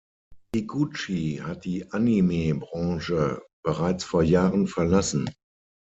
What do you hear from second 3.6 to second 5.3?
bereits vor Jahren verlassen.